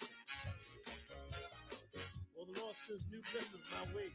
[0.00, 0.16] blessing.
[2.36, 4.10] Well, the Lord sends new blessings my way.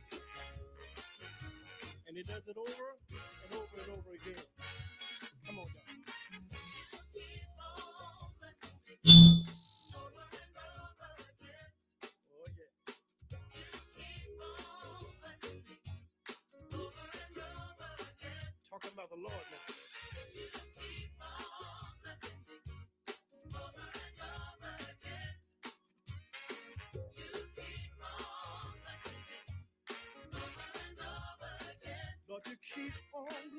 [2.08, 4.55] And He does it over and over and over again.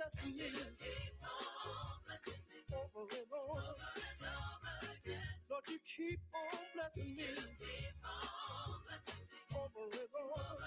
[0.07, 0.47] On blessing me.
[2.73, 3.63] Over and over.
[5.51, 7.25] Lord, you keep on blessing me.
[9.55, 10.67] Over and over.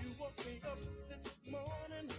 [0.00, 2.10] You woke me up this morning,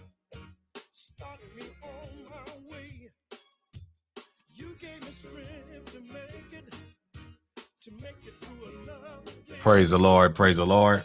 [0.91, 3.11] started me on my way.
[4.55, 6.73] You gave me strength to make it,
[7.81, 9.55] to make it through another day.
[9.59, 10.35] Praise the Lord.
[10.35, 11.03] Praise the Lord.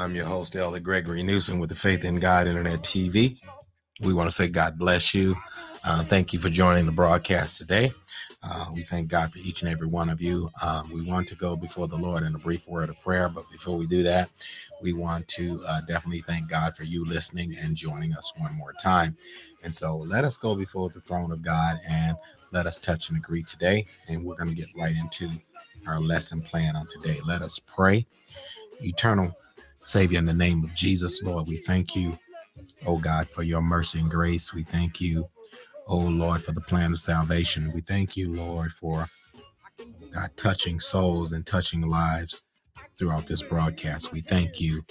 [0.00, 3.38] I'm your host, Elder Gregory Newsom with the Faith in God Internet TV.
[4.00, 5.36] We want to say God bless you.
[5.84, 7.92] Uh, thank you for joining the broadcast today.
[8.42, 10.48] Uh, we thank God for each and every one of you.
[10.62, 13.50] Um, we want to go before the Lord in a brief word of prayer, but
[13.50, 14.30] before we do that,
[14.80, 18.72] we want to uh, definitely thank God for you listening and joining us one more
[18.72, 19.18] time.
[19.62, 22.16] And so let us go before the throne of God and
[22.52, 23.84] let us touch and agree today.
[24.08, 25.28] And we're going to get right into
[25.86, 27.20] our lesson plan on today.
[27.26, 28.06] Let us pray.
[28.80, 29.36] Eternal
[29.82, 32.18] Savior, in the name of Jesus, Lord, we thank you,
[32.86, 34.52] oh God, for your mercy and grace.
[34.52, 35.28] We thank you,
[35.86, 37.72] oh Lord, for the plan of salvation.
[37.74, 39.08] We thank you, Lord, for
[40.12, 42.42] God touching souls and touching lives
[42.98, 44.12] throughout this broadcast.
[44.12, 44.82] We thank you,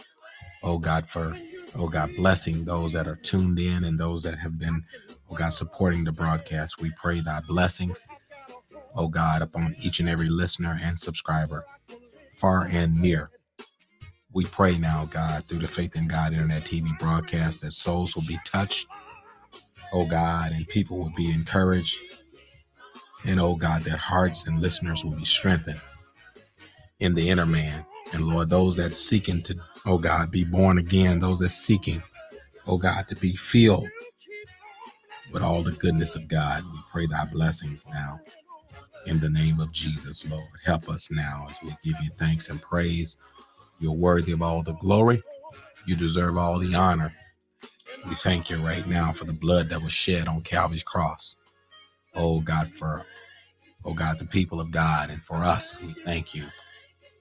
[0.64, 1.36] oh God, for,
[1.78, 4.84] oh God, blessing those that are tuned in and those that have been,
[5.30, 6.82] oh God, supporting the broadcast.
[6.82, 8.06] We pray thy blessings,
[8.96, 11.66] oh God, upon each and every listener and subscriber,
[12.36, 13.30] far and near.
[14.34, 18.26] We pray now, God, through the Faith in God Internet TV broadcast, that souls will
[18.28, 18.88] be touched,
[19.92, 21.98] oh God, and people will be encouraged.
[23.26, 25.82] And oh God, that hearts and listeners will be strengthened
[27.00, 27.86] in the inner man.
[28.14, 32.04] And Lord, those that seeking to, oh God, be born again, those that seeking,
[32.68, 33.88] oh God, to be filled
[35.32, 38.20] with all the goodness of God, we pray thy blessings now.
[39.06, 42.62] In the name of Jesus, Lord, help us now as we give you thanks and
[42.62, 43.18] praise.
[43.80, 45.24] You're worthy of all the glory.
[45.88, 47.14] You deserve all the honor.
[48.08, 51.36] We thank you right now for the blood that was shed on Calvary's cross.
[52.16, 53.06] Oh God, for
[53.86, 56.46] oh God, the people of God and for us, we thank you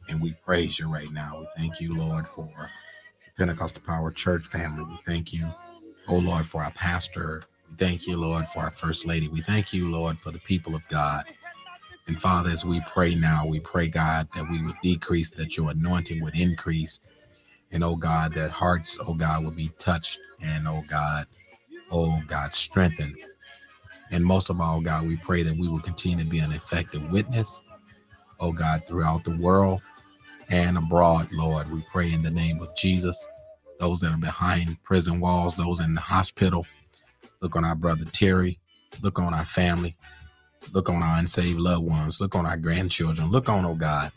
[0.08, 1.40] and we praise you right now.
[1.40, 2.50] We thank you, Lord, for
[3.24, 4.84] the Pentecostal Power Church family.
[4.84, 5.46] We thank you,
[6.08, 7.44] oh Lord, for our pastor.
[7.70, 9.28] We thank you, Lord, for our first lady.
[9.28, 11.26] We thank you, Lord, for the people of God.
[12.08, 15.70] And Father, as we pray now, we pray, God, that we would decrease, that your
[15.70, 17.00] anointing would increase.
[17.70, 20.18] And oh God, that hearts, oh God, would be touched.
[20.40, 21.26] And oh God,
[21.90, 23.16] oh God, strengthened.
[24.10, 27.12] And most of all, God, we pray that we will continue to be an effective
[27.12, 27.62] witness,
[28.40, 29.82] oh God, throughout the world
[30.50, 31.70] and abroad, Lord.
[31.70, 33.26] We pray in the name of Jesus.
[33.80, 36.66] Those that are behind prison walls, those in the hospital,
[37.42, 38.58] look on our brother Terry,
[39.02, 39.96] look on our family,
[40.72, 44.12] look on our unsaved loved ones, look on our grandchildren, look on, oh God,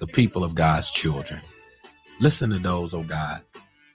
[0.00, 1.40] the people of God's children.
[2.20, 3.42] Listen to those, oh God,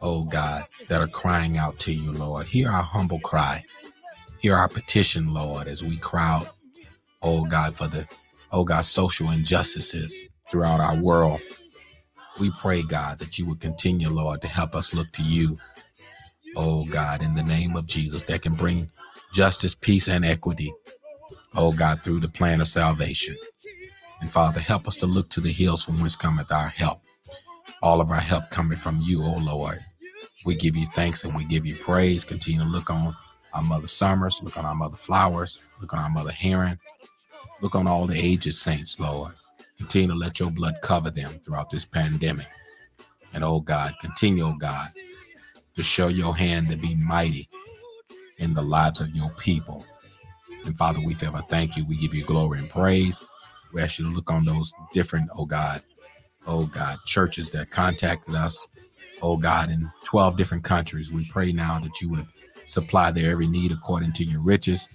[0.01, 2.47] oh God, that are crying out to you, Lord.
[2.47, 3.63] Hear our humble cry.
[4.39, 6.49] Hear our petition, Lord, as we cry out,
[7.21, 8.07] oh God, for the,
[8.51, 11.41] oh God, social injustices throughout our world.
[12.39, 15.57] We pray, God, that you would continue, Lord, to help us look to you,
[16.55, 18.89] oh God, in the name of Jesus, that can bring
[19.33, 20.73] justice, peace, and equity,
[21.59, 23.35] oh God, through the plan of salvation.
[24.21, 27.01] And Father, help us to look to the hills from whence cometh our help.
[27.83, 29.79] All of our help coming from you, oh Lord.
[30.45, 32.23] We give you thanks and we give you praise.
[32.23, 33.15] Continue to look on
[33.53, 36.79] our Mother Summers, look on our Mother Flowers, look on our Mother Heron,
[37.61, 39.33] look on all the aged saints, Lord.
[39.77, 42.47] Continue to let your blood cover them throughout this pandemic.
[43.33, 44.89] And oh God, continue, oh God,
[45.75, 47.49] to show your hand to be mighty
[48.37, 49.85] in the lives of your people.
[50.65, 51.85] And Father, we forever thank you.
[51.85, 53.21] We give you glory and praise.
[53.73, 55.81] We ask you to look on those different, oh God,
[56.47, 58.67] oh God, churches that contacted us,
[59.21, 61.11] oh God, in 12 different countries.
[61.11, 62.25] We pray now that you would
[62.65, 64.87] supply their every need according to your riches.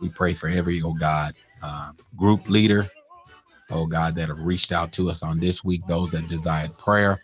[0.00, 2.86] We pray for every, oh God, uh, group leader,
[3.70, 7.22] oh God, that have reached out to us on this week, those that desired prayer,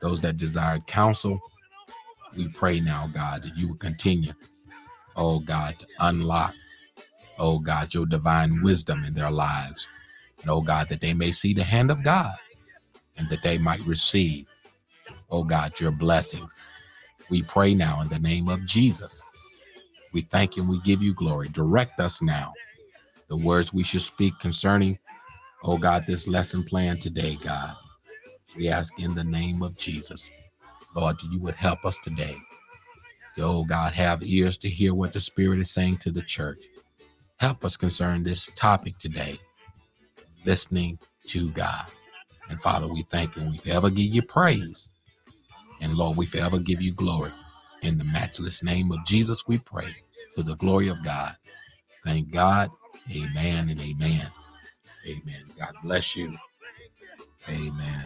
[0.00, 1.40] those that desired counsel.
[2.36, 4.32] We pray now, God, that you would continue,
[5.16, 6.54] oh God, to unlock,
[7.38, 9.86] oh God, your divine wisdom in their lives.
[10.42, 12.34] And oh God, that they may see the hand of God
[13.16, 14.46] and that they might receive,
[15.30, 16.60] oh God, your blessings.
[17.30, 19.28] We pray now in the name of Jesus.
[20.12, 21.48] We thank you and we give you glory.
[21.48, 22.52] Direct us now.
[23.28, 24.98] The words we should speak concerning,
[25.64, 27.74] oh God, this lesson plan today, God.
[28.56, 30.30] We ask in the name of Jesus.
[30.94, 32.36] Lord, that you would help us today.
[33.38, 36.64] Oh God, have ears to hear what the Spirit is saying to the church.
[37.38, 39.38] Help us concern this topic today,
[40.44, 40.98] listening
[41.28, 41.86] to God.
[42.48, 43.48] And Father, we thank you.
[43.48, 44.90] We forever give you praise.
[45.80, 47.32] And Lord, we forever give you glory.
[47.82, 49.96] In the matchless name of Jesus, we pray
[50.32, 51.36] to the glory of God.
[52.04, 52.70] Thank God.
[53.14, 54.28] Amen and amen.
[55.06, 55.44] Amen.
[55.58, 56.34] God bless you.
[57.48, 58.04] Amen.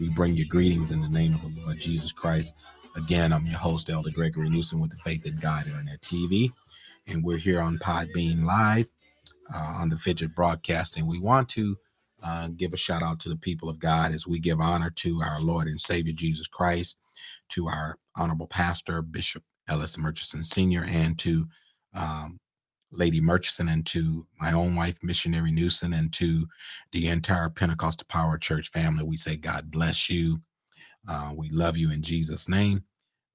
[0.00, 2.54] We bring you greetings in the name of the Lord Jesus Christ.
[2.96, 6.52] Again, I'm your host, Elder Gregory Newsom with the Faith in God Internet TV.
[7.06, 8.86] And we're here on Podbean Live
[9.54, 11.06] uh, on the Fidget Broadcasting.
[11.06, 11.76] We want to
[12.22, 15.20] uh, give a shout out to the people of God as we give honor to
[15.22, 16.98] our Lord and Savior Jesus Christ,
[17.50, 21.46] to our honorable pastor, Bishop Ellis Murchison Sr., and to
[21.94, 22.38] um,
[22.92, 26.46] Lady Murchison, and to my own wife, Missionary Newsom, and to
[26.92, 29.04] the entire Pentecostal Power Church family.
[29.04, 30.40] We say, God bless you.
[31.08, 32.84] Uh, we love you in Jesus' name.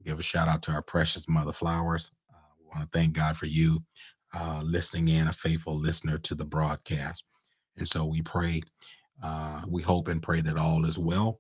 [0.06, 2.12] Give a shout out to our precious Mother Flowers.
[2.68, 3.84] We want to thank God for you
[4.34, 7.24] uh, listening in, a faithful listener to the broadcast.
[7.78, 8.62] And so we pray,
[9.24, 11.40] uh, we hope and pray that all is well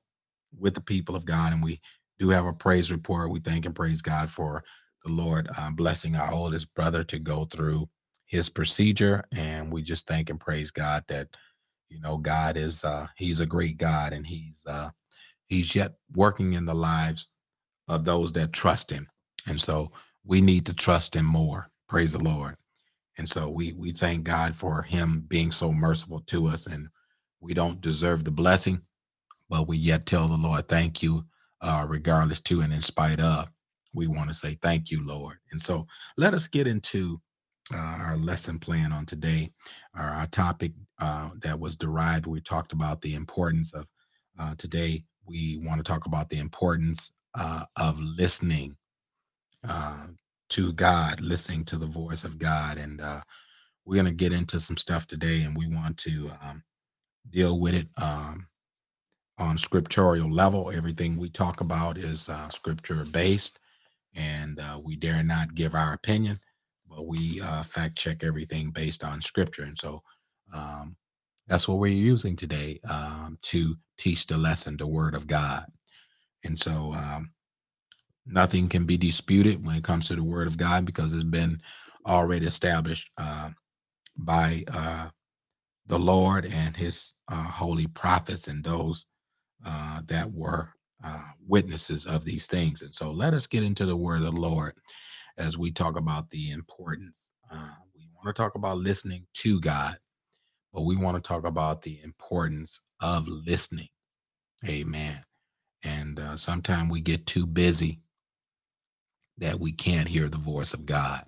[0.57, 1.53] with the people of God.
[1.53, 1.81] And we
[2.19, 3.31] do have a praise report.
[3.31, 4.63] We thank and praise God for
[5.03, 7.89] the Lord uh, blessing our oldest brother to go through
[8.25, 9.23] his procedure.
[9.35, 11.29] And we just thank and praise God that,
[11.89, 14.91] you know, God is, uh, he's a great God and he's, uh,
[15.45, 17.27] he's yet working in the lives
[17.87, 19.07] of those that trust him.
[19.47, 19.91] And so
[20.27, 21.69] we need to trust him more.
[21.89, 22.57] Praise the Lord.
[23.17, 26.89] And so we we thank God for him being so merciful to us and
[27.41, 28.83] we don't deserve the blessing,
[29.49, 31.25] but we yet tell the Lord thank you
[31.61, 33.49] uh regardless to and in spite of.
[33.93, 35.37] We want to say thank you, Lord.
[35.51, 35.87] And so
[36.17, 37.21] let us get into
[37.73, 39.51] uh, our lesson plan on today.
[39.95, 43.87] Our, our topic uh, that was derived, we talked about the importance of
[44.39, 45.03] uh, today.
[45.27, 48.76] We want to talk about the importance uh, of listening
[49.67, 50.07] uh,
[50.51, 52.77] to God, listening to the voice of God.
[52.77, 53.21] And uh,
[53.85, 56.63] we're going to get into some stuff today, and we want to um,
[57.29, 58.47] deal with it um,
[59.39, 60.71] on scriptural level.
[60.73, 63.59] Everything we talk about is uh, scripture based,
[64.15, 66.39] and uh, we dare not give our opinion,
[66.89, 69.63] but we uh, fact check everything based on scripture.
[69.63, 70.03] And so
[70.53, 70.97] um,
[71.47, 75.65] that's what we're using today um, to teach the lesson, the word of God.
[76.43, 77.31] And so um,
[78.29, 81.61] nothing can be disputed when it comes to the word of God because it's been
[82.05, 83.49] already established uh,
[84.15, 85.09] by uh,
[85.85, 89.05] the Lord and his uh, holy prophets and those
[89.65, 92.81] uh, that were uh, witnesses of these things.
[92.81, 94.73] And so let us get into the word of the Lord
[95.37, 97.33] as we talk about the importance.
[97.51, 99.97] Uh, we want to talk about listening to God,
[100.73, 103.89] but we want to talk about the importance of listening.
[104.67, 105.23] Amen.
[105.83, 108.01] And sometimes we get too busy
[109.37, 111.25] that we can't hear the voice of God.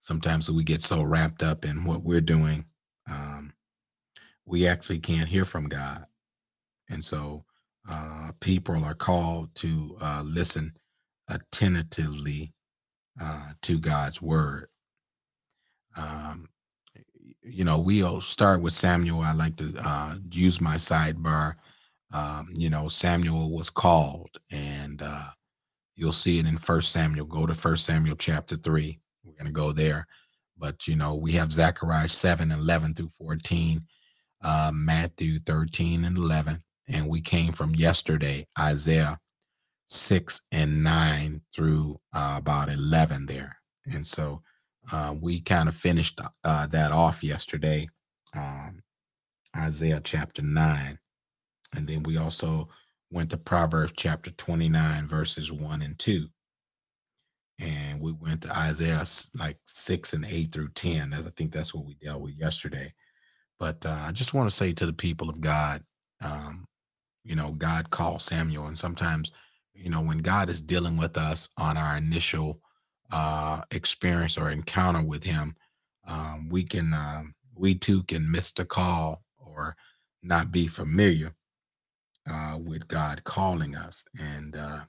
[0.00, 2.64] Sometimes we get so wrapped up in what we're doing,
[3.10, 3.52] um,
[4.46, 6.06] we actually can't hear from God.
[6.88, 7.44] And so
[7.88, 10.72] uh, people are called to uh, listen
[11.28, 12.52] attentively
[13.20, 14.68] uh, to God's word.
[15.96, 16.48] Um,
[17.42, 19.20] you know, we'll start with Samuel.
[19.22, 21.54] I like to uh, use my sidebar.
[22.12, 25.28] Um, you know, Samuel was called, and uh,
[25.98, 27.26] You'll see it in First Samuel.
[27.26, 29.00] Go to First Samuel chapter three.
[29.24, 30.06] We're going to go there.
[30.56, 33.80] But you know, we have Zechariah 7, 11 through 14,
[34.44, 36.62] uh, Matthew 13 and 11.
[36.86, 39.18] And we came from yesterday, Isaiah
[39.86, 43.56] 6 and 9 through uh, about 11 there.
[43.92, 44.42] And so
[44.92, 47.88] uh, we kind of finished uh, that off yesterday,
[48.36, 48.82] um,
[49.56, 50.96] Isaiah chapter 9.
[51.74, 52.68] And then we also
[53.10, 56.26] went to Proverbs chapter 29, verses 1 and 2.
[57.60, 61.12] And we went to Isaiah like 6 and 8 through 10.
[61.12, 62.92] I think that's what we dealt with yesterday.
[63.58, 65.82] But uh, I just want to say to the people of God,
[66.20, 66.66] um,
[67.24, 68.66] you know, God called Samuel.
[68.66, 69.32] And sometimes,
[69.74, 72.60] you know, when God is dealing with us on our initial
[73.10, 75.56] uh, experience or encounter with Him,
[76.06, 79.74] um, we can, um, we too can miss the call or
[80.22, 81.32] not be familiar
[82.28, 84.04] uh, with God calling us.
[84.18, 84.80] And uh,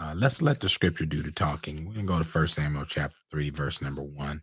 [0.00, 1.86] uh, let's let the scripture do the talking.
[1.86, 4.42] We're going to go to First Samuel chapter 3, verse number 1.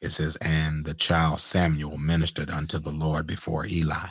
[0.00, 4.08] It says, And the child Samuel ministered unto the Lord before Eli.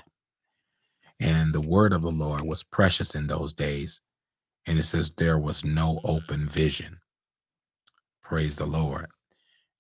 [1.20, 4.02] And the word of the Lord was precious in those days.
[4.66, 7.00] And it says, There was no open vision.
[8.24, 9.08] Praise the Lord.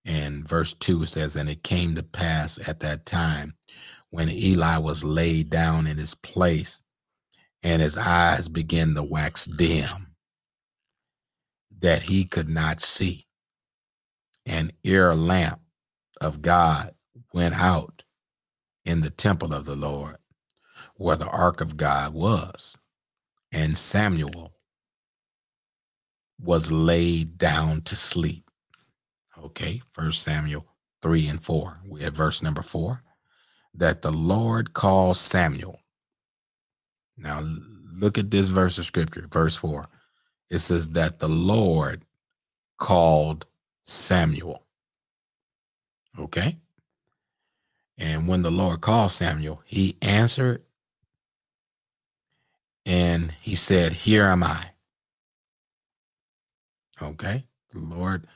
[0.05, 3.55] And verse 2 says, And it came to pass at that time
[4.11, 6.83] when Eli was laid down in his place,
[7.65, 10.13] and his eyes began to wax dim,
[11.79, 13.25] that he could not see.
[14.45, 15.59] An ear lamp
[16.21, 16.93] of God
[17.33, 18.03] went out
[18.85, 20.17] in the temple of the Lord,
[20.95, 22.77] where the ark of God was,
[23.51, 24.53] and Samuel
[26.39, 28.51] was laid down to sleep.
[29.39, 30.67] Okay, First Samuel
[31.01, 31.81] 3 and 4.
[31.87, 33.01] We have verse number 4
[33.73, 35.79] that the Lord calls Samuel.
[37.17, 37.41] Now,
[37.93, 39.87] look at this verse of scripture, verse 4.
[40.49, 42.03] It says that the Lord
[42.77, 43.45] called
[43.83, 44.63] Samuel.
[46.19, 46.57] Okay?
[47.97, 50.63] And when the Lord called Samuel, he answered
[52.85, 54.71] and he said, Here am I.
[57.01, 57.45] Okay?
[57.71, 58.27] The Lord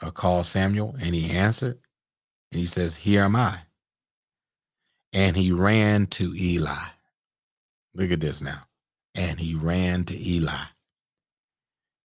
[0.00, 1.78] uh, called Samuel and he answered
[2.50, 3.60] and he says, Here am I.
[5.12, 6.90] And he ran to Eli.
[7.94, 8.62] Look at this now.
[9.14, 10.64] And he ran to Eli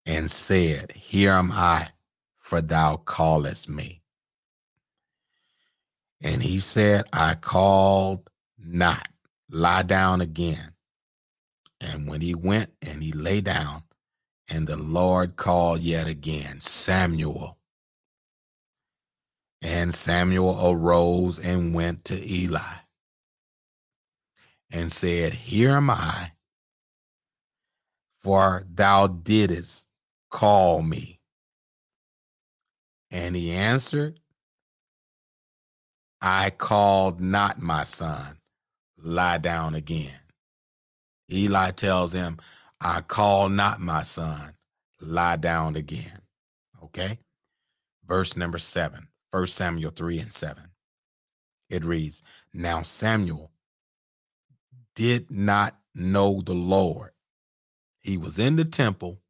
[0.06, 1.90] and said, Here am I,
[2.38, 4.02] for thou callest me.
[6.22, 9.08] And he said, I called not.
[9.50, 10.74] Lie down again.
[11.80, 13.84] And when he went and he lay down,
[14.48, 17.58] and the Lord called yet again, Samuel.
[19.62, 22.85] And Samuel arose and went to Eli
[24.72, 26.32] and said, Here am I,
[28.20, 29.88] for thou didst
[30.30, 31.20] call me.
[33.12, 34.20] And he answered,
[36.22, 38.40] I called not my son,
[38.98, 40.20] lie down again.
[41.32, 42.38] Eli tells him,
[42.82, 44.56] I call not my son,
[45.00, 46.22] lie down again.
[46.84, 47.20] Okay?
[48.06, 50.64] Verse number seven, 1 Samuel 3 and 7.
[51.70, 52.22] It reads,
[52.54, 53.52] Now Samuel
[54.96, 57.12] did not know the Lord.
[58.02, 59.22] He was in the temple,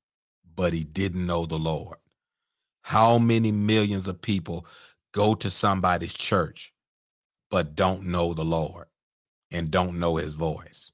[0.55, 1.97] but he didn't know the Lord.
[2.81, 4.67] How many millions of people
[5.13, 6.73] go to somebody's church
[7.49, 8.87] but don't know the Lord
[9.51, 10.91] and don't know his voice?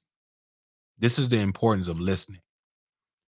[0.98, 2.40] This is the importance of listening.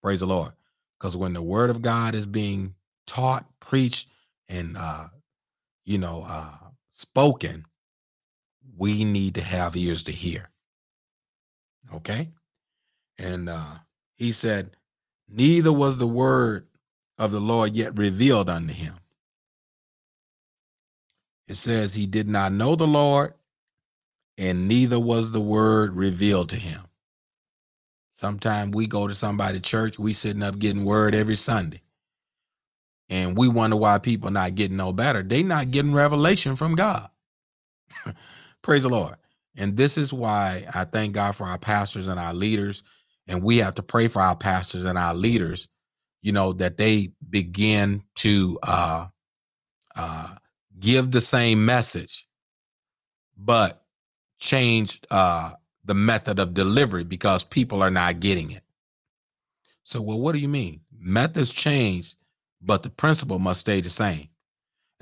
[0.03, 0.53] Praise the Lord.
[0.99, 2.75] Because when the word of God is being
[3.07, 4.09] taught, preached,
[4.49, 5.09] and uh,
[5.85, 6.55] you know, uh
[6.91, 7.65] spoken,
[8.77, 10.52] we need to have ears to hear.
[11.95, 12.31] Okay.
[13.19, 13.79] And uh,
[14.15, 14.77] he said,
[15.29, 16.67] Neither was the word
[17.19, 18.95] of the Lord yet revealed unto him.
[21.49, 23.35] It says he did not know the Lord,
[24.39, 26.83] and neither was the word revealed to him.
[28.13, 31.83] Sometimes we go to somebody church, we sitting up getting word every Sunday.
[33.09, 35.23] And we wonder why people not getting no better.
[35.23, 37.09] They not getting revelation from God.
[38.63, 39.17] Praise the Lord.
[39.57, 42.83] And this is why I thank God for our pastors and our leaders.
[43.27, 45.69] And we have to pray for our pastors and our leaders,
[46.23, 49.07] you know, that they begin to uh,
[49.97, 50.35] uh,
[50.81, 52.27] give the same message,
[53.37, 53.85] but
[54.39, 55.53] change uh,
[55.85, 58.63] the method of delivery because people are not getting it.
[59.85, 60.81] So, well, what do you mean?
[60.99, 62.17] Methods change,
[62.61, 64.29] but the principle must stay the same.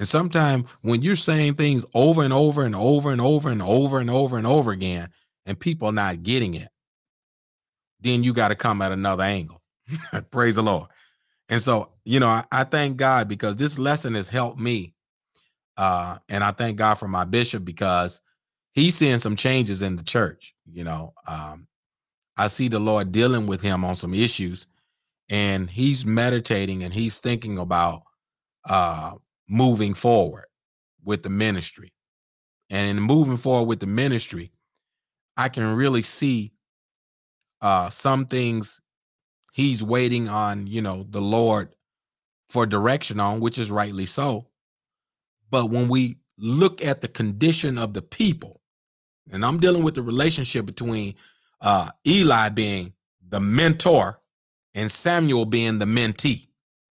[0.01, 3.99] And sometimes when you're saying things over and over and over and over and over
[3.99, 5.11] and over and over again,
[5.45, 6.69] and people not getting it,
[8.01, 9.61] then you got to come at another angle.
[10.31, 10.89] Praise the Lord.
[11.51, 14.95] And so, you know, I, I, thank God because this lesson has helped me.
[15.77, 18.23] Uh, and I thank God for my bishop because
[18.73, 20.55] he's seeing some changes in the church.
[20.73, 21.67] You know, um,
[22.39, 24.67] I see the Lord dealing with him on some issues,
[25.29, 28.05] and he's meditating and he's thinking about
[28.67, 29.13] uh,
[29.51, 30.47] moving forward
[31.05, 31.93] with the ministry.
[32.71, 34.53] And in moving forward with the ministry,
[35.37, 36.53] I can really see
[37.61, 38.81] uh some things
[39.53, 41.75] he's waiting on, you know, the Lord
[42.49, 44.47] for direction on, which is rightly so.
[45.51, 48.61] But when we look at the condition of the people,
[49.33, 51.17] and I'm dealing with the relationship between
[51.61, 52.93] uh Eli being
[53.29, 54.21] the mentor
[54.75, 56.47] and Samuel being the mentee.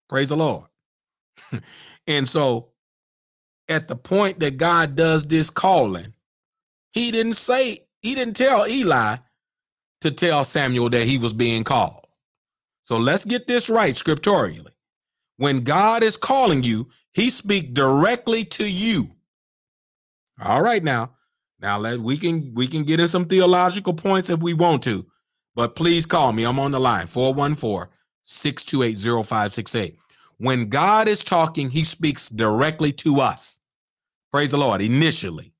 [0.09, 0.67] Praise the Lord.
[2.07, 2.69] And so
[3.69, 6.15] at the point that God does this calling,
[6.93, 9.17] he didn't say, he didn't tell Eli
[10.03, 12.07] to tell Samuel that he was being called.
[12.85, 14.65] So let's get this right scripturally.
[15.39, 19.11] When God is calling you, he speak directly to you.
[20.43, 21.13] All right now.
[21.61, 25.07] Now let we can we can get in some theological points if we want to.
[25.55, 26.45] But please call me.
[26.45, 29.97] I'm on the line 414-628-0568.
[30.38, 33.61] When God is talking, he speaks directly to us.
[34.31, 35.52] Praise the Lord initially.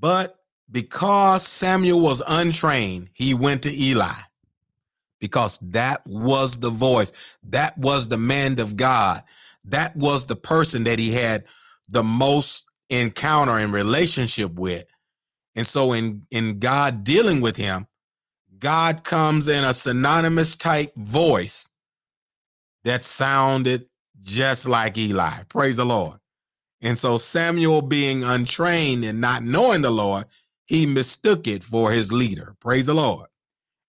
[0.00, 0.38] But
[0.70, 4.12] because Samuel was untrained, he went to Eli
[5.20, 7.12] because that was the voice,
[7.44, 9.22] that was the man of God,
[9.64, 11.44] that was the person that he had
[11.88, 14.84] the most encounter and relationship with.
[15.56, 17.86] And so in in God dealing with him,
[18.58, 21.68] God comes in a synonymous type voice
[22.84, 23.86] that sounded
[24.22, 25.42] just like Eli.
[25.48, 26.18] Praise the Lord.
[26.80, 30.26] And so Samuel being untrained and not knowing the Lord,
[30.66, 32.54] he mistook it for his leader.
[32.60, 33.28] Praise the Lord.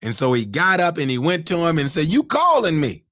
[0.01, 3.03] And so he got up and he went to him and said, You calling me?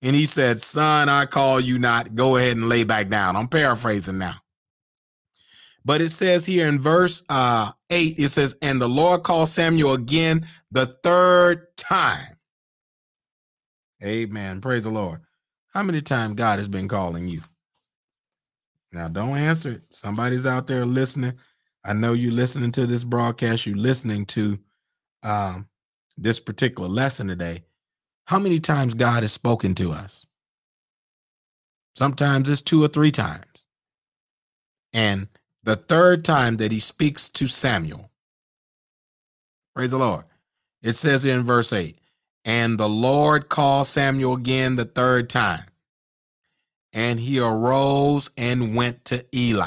[0.00, 2.14] And he said, Son, I call you not.
[2.14, 3.36] Go ahead and lay back down.
[3.36, 4.36] I'm paraphrasing now.
[5.84, 9.94] But it says here in verse uh, 8, it says, And the Lord called Samuel
[9.94, 12.36] again the third time.
[14.04, 14.60] Amen.
[14.60, 15.20] Praise the Lord.
[15.72, 17.42] How many times God has been calling you?
[18.92, 19.84] Now, don't answer it.
[19.90, 21.34] Somebody's out there listening.
[21.84, 23.66] I know you're listening to this broadcast.
[23.66, 24.58] You're listening to
[25.22, 25.68] um,
[26.16, 27.64] this particular lesson today.
[28.26, 30.26] How many times God has spoken to us?
[31.96, 33.66] Sometimes it's two or three times.
[34.92, 35.28] And
[35.64, 38.10] the third time that he speaks to Samuel,
[39.74, 40.24] praise the Lord.
[40.82, 41.98] It says in verse 8,
[42.44, 45.64] and the Lord called Samuel again the third time.
[46.92, 49.66] And he arose and went to Eli.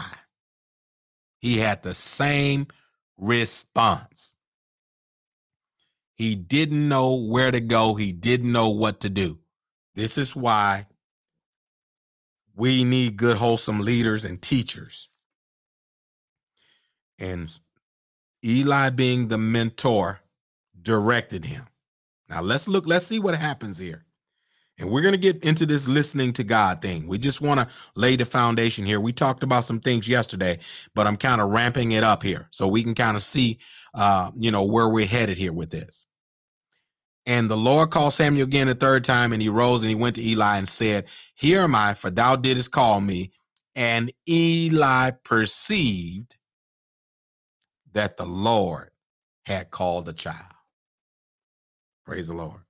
[1.39, 2.67] He had the same
[3.17, 4.35] response.
[6.13, 9.39] He didn't know where to go, he didn't know what to do.
[9.95, 10.87] This is why
[12.55, 15.09] we need good, wholesome leaders and teachers.
[17.17, 17.49] And
[18.43, 20.21] Eli, being the mentor,
[20.81, 21.65] directed him.
[22.29, 24.05] Now let's look, let's see what happens here.
[24.77, 27.07] And we're going to get into this listening to God thing.
[27.07, 28.99] We just want to lay the foundation here.
[28.99, 30.59] We talked about some things yesterday,
[30.93, 33.59] but I'm kind of ramping it up here so we can kind of see,
[33.93, 36.07] uh, you know, where we're headed here with this.
[37.25, 40.15] And the Lord called Samuel again the third time, and he rose and he went
[40.15, 43.31] to Eli and said, Here am I, for thou didst call me.
[43.75, 46.35] And Eli perceived
[47.93, 48.91] that the Lord
[49.45, 50.54] had called the child.
[52.05, 52.61] Praise the Lord.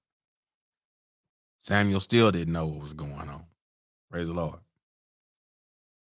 [1.60, 3.46] Samuel still didn't know what was going on.
[4.10, 4.60] Praise the Lord.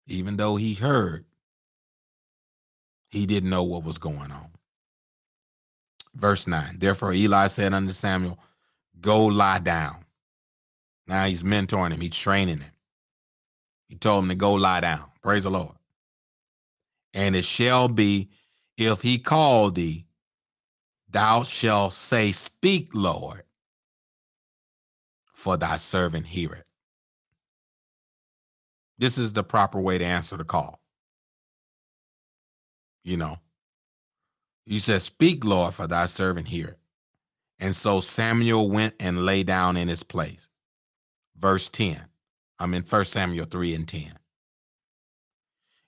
[0.07, 1.25] Even though he heard,
[3.11, 4.49] he didn't know what was going on.
[6.15, 8.39] Verse 9 Therefore Eli said unto Samuel,
[9.01, 10.05] Go lie down.
[11.07, 12.73] Now he's mentoring him, he's training him.
[13.89, 15.05] He told him to go lie down.
[15.21, 15.75] Praise the Lord.
[17.15, 18.31] And it shall be
[18.79, 20.07] if he call thee,
[21.13, 23.43] thou shalt say, Speak, Lord,
[25.25, 26.65] for thy servant heareth.
[28.99, 30.81] This is the proper way to answer the call.
[33.05, 33.39] You know,
[34.67, 36.77] you said, Speak, Lord, for thy servant heareth.
[37.59, 40.49] And so Samuel went and lay down in his place.
[41.37, 42.01] Verse 10.
[42.59, 44.19] I'm in 1 Samuel 3 and 10.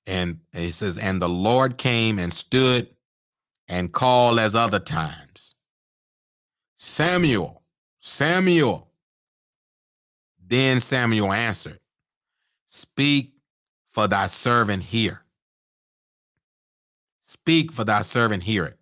[0.06, 2.93] And he says, And the Lord came and stood
[3.68, 5.54] and call as other times.
[6.76, 7.62] Samuel,
[7.98, 8.90] Samuel.
[10.46, 11.80] Then Samuel answered,
[12.66, 13.32] Speak,
[13.90, 15.22] for thy servant hear.
[17.22, 18.78] Speak, for thy servant hear it.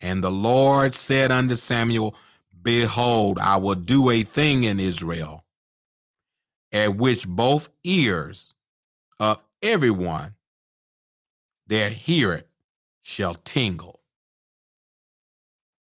[0.00, 2.14] And the Lord said unto Samuel,
[2.62, 5.44] Behold, I will do a thing in Israel,
[6.72, 8.54] at which both ears
[9.18, 10.34] of everyone
[11.66, 12.49] that hear it
[13.02, 14.00] shall tingle.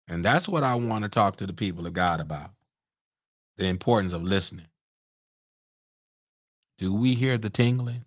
[0.07, 2.51] And that's what I want to talk to the people of God about
[3.57, 4.67] the importance of listening.
[6.77, 8.05] Do we hear the tingling?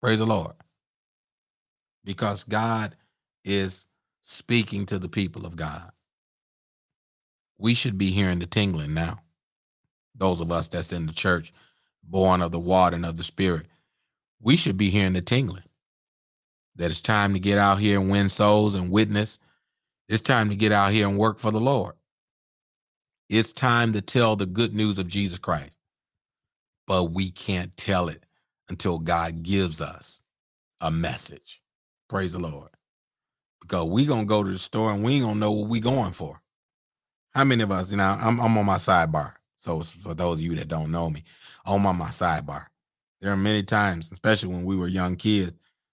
[0.00, 0.54] Praise the Lord.
[2.04, 2.96] Because God
[3.44, 3.86] is
[4.22, 5.90] speaking to the people of God.
[7.58, 9.20] We should be hearing the tingling now.
[10.14, 11.52] Those of us that's in the church,
[12.02, 13.66] born of the water and of the spirit,
[14.40, 15.64] we should be hearing the tingling.
[16.76, 19.38] That it's time to get out here and win souls and witness.
[20.08, 21.94] It's time to get out here and work for the Lord.
[23.28, 25.70] It's time to tell the good news of Jesus Christ
[26.86, 28.26] but we can't tell it
[28.68, 30.22] until God gives us
[30.80, 31.62] a message.
[32.08, 32.70] Praise the Lord.
[33.60, 36.12] Because we're gonna go to the store and we ain't gonna know what we're going
[36.12, 36.40] for.
[37.34, 39.34] How many of us, you know, I'm, I'm on my sidebar.
[39.56, 41.22] So for those of you that don't know me,
[41.64, 42.66] I'm on my sidebar.
[43.20, 45.52] There are many times, especially when we were young kids,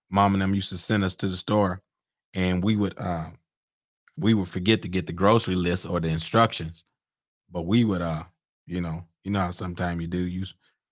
[0.10, 1.82] mom and them used to send us to the store
[2.34, 3.30] and we would uh
[4.17, 6.84] we would forget to get the grocery list or the instructions.
[7.52, 8.24] But we would uh,
[8.65, 10.45] you know, you know how sometimes you do, you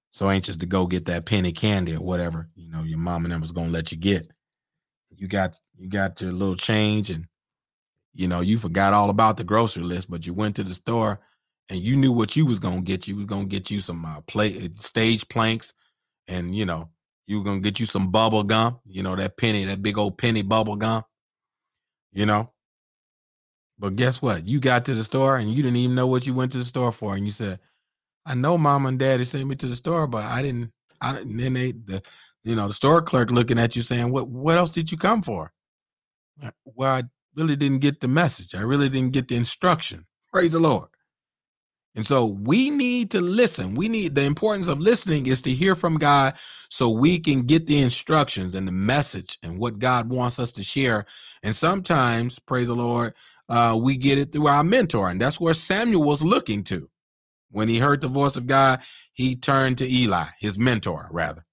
[0.10, 3.34] so anxious to go get that penny candy or whatever, you know, your mom and
[3.34, 4.32] them was gonna let you get.
[5.16, 7.28] You got you got your little change and
[8.14, 11.20] you know, you forgot all about the grocery list, but you went to the store
[11.70, 13.08] and you knew what you was gonna get.
[13.08, 15.74] You was gonna get you some uh, play uh, stage planks,
[16.28, 16.90] and you know
[17.28, 18.80] you gonna get you some bubble gum.
[18.88, 21.04] You know that penny, that big old penny bubble gum.
[22.14, 22.54] You know,
[23.80, 24.48] but guess what?
[24.48, 26.66] You got to the store and you didn't even know what you went to the
[26.66, 27.60] store for, and you said,
[28.26, 31.38] "I know mom and daddy sent me to the store, but I didn't." I didn't.
[31.38, 32.02] Then they the
[32.44, 35.22] you know the store clerk looking at you saying, "What what else did you come
[35.22, 35.54] for?"
[36.66, 37.04] Well, I
[37.36, 38.56] really didn't get the message.
[38.56, 40.06] I really didn't get the instruction.
[40.32, 40.90] Praise the Lord.
[41.98, 43.76] And so we need to listen.
[43.76, 46.36] We need the importance of listening is to hear from God
[46.70, 50.64] so we can get the instructions and the message and what God wants us to
[50.64, 51.06] share.
[51.44, 53.16] And sometimes, praise the Lord,
[53.50, 55.10] uh, we get it through our mentor.
[55.10, 56.90] And that's where Samuel was looking to.
[57.52, 58.82] When he heard the voice of God,
[59.14, 61.46] he turned to Eli, his mentor, rather.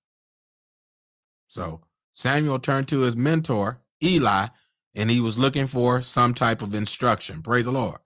[1.48, 4.48] So Samuel turned to his mentor, Eli,
[4.94, 7.42] and he was looking for some type of instruction.
[7.42, 8.00] Praise the Lord.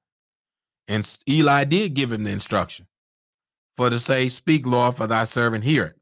[0.89, 2.87] And Eli did give him the instruction
[3.77, 5.97] for to say, Speak, Lord, for thy servant hear it.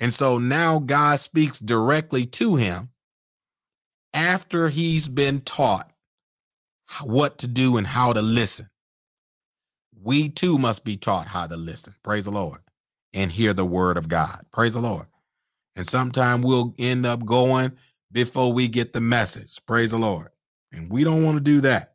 [0.00, 2.90] And so now God speaks directly to him
[4.14, 5.92] after he's been taught
[7.04, 8.68] what to do and how to listen.
[10.02, 11.94] We too must be taught how to listen.
[12.02, 12.60] Praise the Lord.
[13.12, 14.46] And hear the word of God.
[14.52, 15.06] Praise the Lord.
[15.76, 17.72] And sometime we'll end up going
[18.12, 19.60] before we get the message.
[19.66, 20.28] Praise the Lord.
[20.72, 21.94] And we don't want to do that.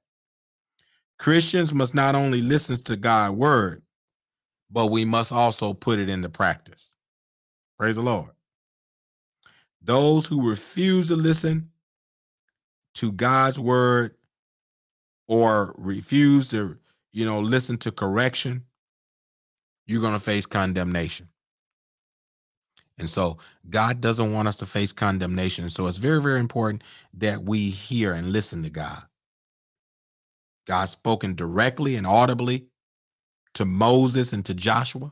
[1.17, 3.81] Christians must not only listen to God's word,
[4.69, 6.93] but we must also put it into practice.
[7.77, 8.31] Praise the Lord.
[9.81, 11.69] Those who refuse to listen
[12.95, 14.15] to God's word
[15.27, 16.77] or refuse to,
[17.11, 18.63] you know, listen to correction,
[19.87, 21.29] you're going to face condemnation.
[22.97, 23.37] And so
[23.69, 25.69] God doesn't want us to face condemnation.
[25.69, 26.83] So it's very, very important
[27.15, 29.03] that we hear and listen to God.
[30.65, 32.67] God spoken directly and audibly
[33.53, 35.11] to Moses and to Joshua.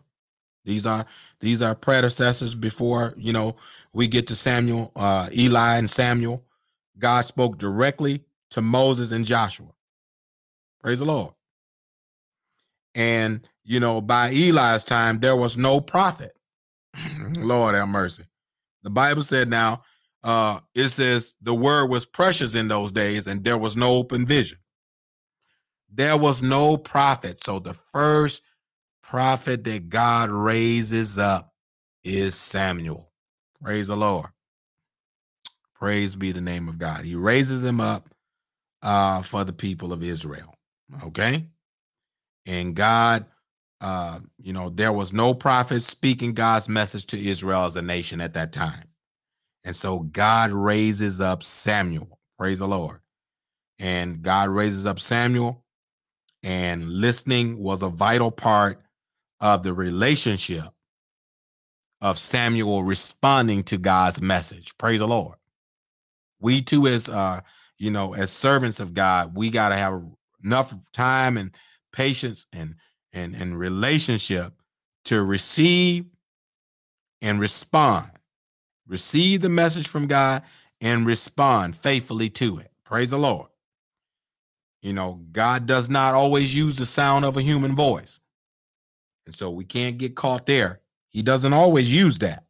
[0.65, 1.05] These are
[1.39, 3.55] these are predecessors before you know
[3.93, 6.43] we get to Samuel, uh, Eli and Samuel.
[6.97, 9.67] God spoke directly to Moses and Joshua.
[10.81, 11.33] Praise the Lord.
[12.95, 16.37] And you know, by Eli's time, there was no prophet.
[17.35, 18.25] Lord have mercy.
[18.83, 19.83] The Bible said now,
[20.23, 24.25] uh, it says the word was precious in those days, and there was no open
[24.25, 24.59] vision
[25.95, 27.43] there was no prophet.
[27.43, 28.41] So the first
[29.03, 31.53] prophet that God raises up
[32.03, 33.11] is Samuel.
[33.61, 34.27] Praise the Lord.
[35.75, 37.05] Praise be the name of God.
[37.05, 38.09] He raises him up
[38.81, 40.55] uh, for the people of Israel.
[41.03, 41.45] Okay.
[42.45, 43.25] And God,
[43.81, 48.21] uh, you know, there was no prophet speaking God's message to Israel as a nation
[48.21, 48.85] at that time.
[49.63, 52.19] And so God raises up Samuel.
[52.37, 52.99] Praise the Lord.
[53.79, 55.62] And God raises up Samuel
[56.43, 58.81] and listening was a vital part
[59.39, 60.65] of the relationship
[62.01, 64.77] of Samuel responding to God's message.
[64.77, 65.37] Praise the Lord.
[66.41, 67.41] We too, as uh,
[67.77, 70.03] you know, as servants of God, we got to have
[70.43, 71.51] enough time and
[71.93, 72.75] patience and
[73.13, 74.53] and and relationship
[75.05, 76.05] to receive
[77.21, 78.09] and respond.
[78.85, 80.43] Receive the message from God
[80.81, 82.69] and respond faithfully to it.
[82.83, 83.47] Praise the Lord.
[84.83, 88.19] You know, God does not always use the sound of a human voice.
[89.25, 90.81] And so we can't get caught there.
[91.09, 92.43] He doesn't always use that.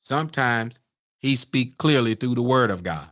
[0.00, 0.80] Sometimes
[1.18, 3.10] he speaks clearly through the word of God.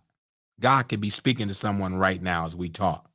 [0.60, 3.10] God could be speaking to someone right now as we talk.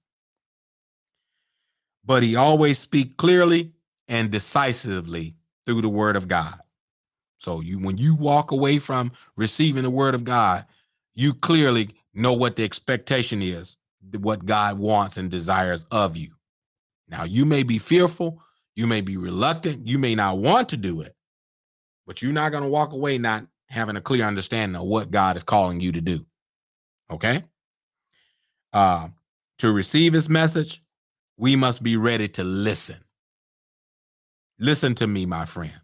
[2.06, 3.72] But he always speaks clearly
[4.08, 5.34] and decisively
[5.66, 6.60] through the word of God.
[7.40, 10.66] So you when you walk away from receiving the word of God,
[11.16, 13.78] you clearly know what the expectation is
[14.14, 16.32] what God wants and desires of you.
[17.08, 18.42] Now, you may be fearful,
[18.76, 21.16] you may be reluctant, you may not want to do it,
[22.08, 25.38] but you're not going to walk away not having a clear understanding of what God
[25.38, 26.26] is calling you to do.
[27.12, 27.44] Okay?
[28.74, 29.10] Uh,
[29.60, 30.82] to receive his message,
[31.38, 32.98] we must be ready to listen.
[34.60, 35.80] Listen to me, my friend.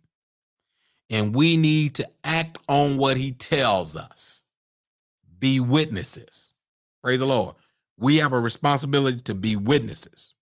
[1.10, 4.44] And we need to act on what he tells us.
[5.40, 6.54] Be witnesses.
[7.04, 7.56] Praise the Lord
[8.02, 10.34] we have a responsibility to be witnesses.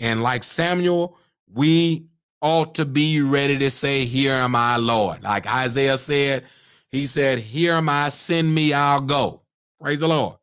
[0.00, 1.16] And like Samuel,
[1.52, 2.06] we
[2.42, 5.22] ought to be ready to say, Here am I, Lord.
[5.22, 6.44] Like Isaiah said,
[6.90, 9.42] he said, Here am I, send me, I'll go.
[9.80, 10.36] Praise the Lord.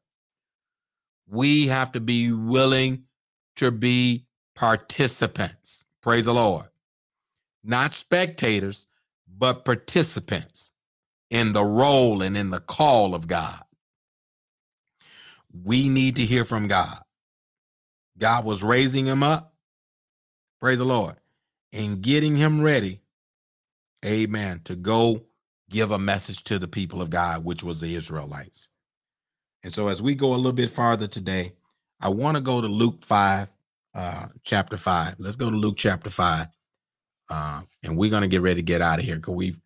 [1.30, 3.04] We have to be willing
[3.58, 4.26] to be
[4.56, 5.84] participants.
[6.02, 6.68] Praise the Lord.
[7.64, 8.88] Not spectators,
[9.28, 10.72] but participants
[11.30, 13.64] in the role and in the call of God.
[15.64, 17.00] We need to hear from God.
[18.18, 19.54] God was raising him up.
[20.60, 21.16] Praise the Lord.
[21.74, 23.02] And getting him ready,
[24.06, 25.26] amen, to go
[25.70, 28.70] give a message to the people of God, which was the Israelites.
[29.64, 31.54] And so, as we go a little bit farther today,
[32.00, 33.48] I want to go to Luke 5,
[33.96, 35.16] uh, chapter 5.
[35.20, 36.48] Let's go to Luke chapter 5.
[37.30, 39.60] Uh, and we're going to get ready to get out of here because we've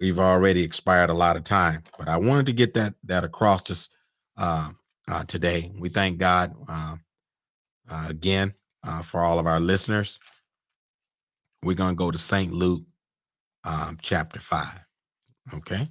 [0.00, 1.82] we've already expired a lot of time.
[1.98, 3.88] But I wanted to get that that across to
[4.36, 4.70] uh,
[5.10, 5.70] uh, today.
[5.78, 6.96] We thank God uh,
[7.90, 8.54] uh, again
[8.86, 10.18] uh, for all of our listeners.
[11.62, 12.52] We're going to go to St.
[12.52, 12.84] Luke
[13.64, 14.68] um, chapter 5.
[15.54, 15.88] Okay.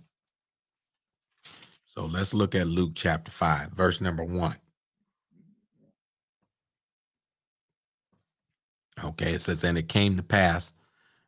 [1.86, 4.56] So let's look at Luke chapter 5, verse number 1.
[9.04, 10.74] Okay, it says, And it came to pass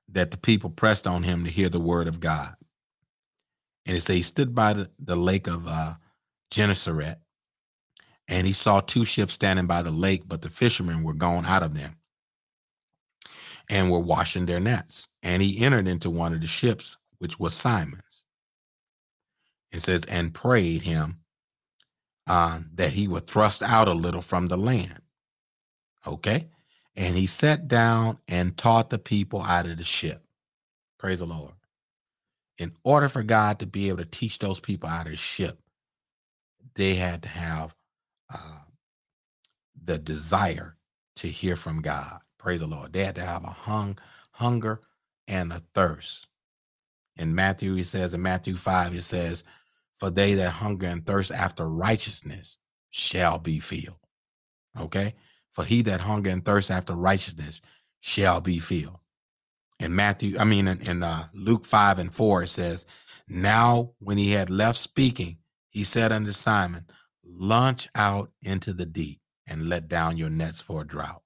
[0.09, 2.55] that the people pressed on him to hear the word of God.
[3.85, 5.95] And it says he stood by the, the lake of uh,
[6.51, 7.17] Gennesaret,
[8.31, 11.63] and he saw two ships standing by the lake, but the fishermen were gone out
[11.63, 11.97] of them
[13.69, 15.09] and were washing their nets.
[15.21, 18.29] And he entered into one of the ships, which was Simon's.
[19.73, 21.19] It says, and prayed him
[22.25, 25.01] uh, that he would thrust out a little from the land.
[26.07, 26.47] Okay.
[26.95, 30.23] And he sat down and taught the people out of the ship.
[30.97, 31.53] Praise the Lord.
[32.57, 35.59] In order for God to be able to teach those people out of the ship,
[36.75, 37.75] they had to have
[38.33, 38.61] uh,
[39.83, 40.77] the desire
[41.17, 42.19] to hear from God.
[42.37, 42.93] Praise the Lord.
[42.93, 43.97] They had to have a hung,
[44.31, 44.81] hunger
[45.27, 46.27] and a thirst.
[47.17, 49.43] In Matthew, he says, in Matthew 5, it says,
[49.99, 52.57] For they that hunger and thirst after righteousness
[52.89, 53.99] shall be filled.
[54.79, 55.13] Okay?
[55.53, 57.61] For he that hunger and thirst after righteousness
[57.99, 58.99] shall be filled.
[59.79, 62.85] In Matthew, I mean, in, in uh, Luke 5 and 4, it says,
[63.27, 65.37] Now when he had left speaking,
[65.69, 66.85] he said unto Simon,
[67.33, 71.23] Launch out into the deep and let down your nets for a drought.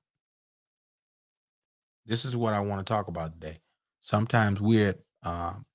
[2.05, 3.59] This is what I want to talk about today.
[4.01, 5.65] Sometimes we're at um,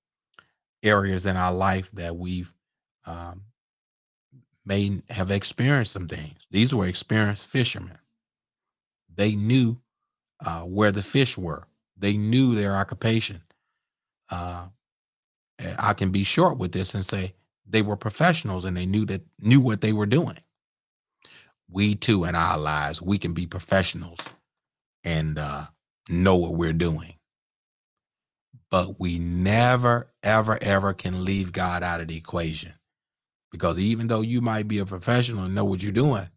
[0.83, 2.53] areas in our life that we've
[3.05, 3.43] um,
[4.65, 6.47] may have experienced some things.
[6.51, 7.99] These were experienced fishermen.
[9.13, 9.81] They knew
[10.45, 11.67] uh, where the fish were.
[11.97, 13.43] They knew their occupation.
[14.31, 14.69] Uh,
[15.79, 17.35] I can be short with this and say
[17.71, 20.39] they were professionals and they knew that knew what they were doing.
[21.71, 24.19] We too, in our lives, we can be professionals
[25.05, 25.67] and uh,
[26.09, 27.15] know what we're doing.
[28.71, 32.73] But we never, ever, ever can leave God out of the equation.
[33.53, 36.29] Because even though you might be a professional and know what you're doing,